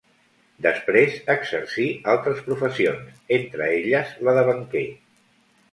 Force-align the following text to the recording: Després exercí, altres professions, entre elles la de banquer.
Després 0.65 1.17
exercí, 1.33 1.85
altres 2.15 2.41
professions, 2.49 3.23
entre 3.41 3.69
elles 3.79 4.19
la 4.29 4.37
de 4.41 4.49
banquer. 4.53 4.89